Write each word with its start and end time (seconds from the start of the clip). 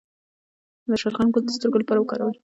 د 0.89 0.91
شلغم 1.01 1.27
ګل 1.33 1.43
د 1.45 1.49
سترګو 1.57 1.81
لپاره 1.81 1.99
وکاروئ 1.99 2.35